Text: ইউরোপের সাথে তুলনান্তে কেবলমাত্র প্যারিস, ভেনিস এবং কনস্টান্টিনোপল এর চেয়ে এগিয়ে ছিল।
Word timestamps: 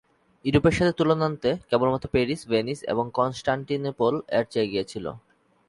ইউরোপের 0.45 0.75
সাথে 0.77 0.93
তুলনান্তে 0.93 1.49
কেবলমাত্র 1.69 2.07
প্যারিস, 2.11 2.41
ভেনিস 2.47 2.79
এবং 2.83 3.05
কনস্টান্টিনোপল 3.13 4.13
এর 4.37 4.45
চেয়ে 4.51 4.65
এগিয়ে 4.65 4.85
ছিল। 4.91 5.05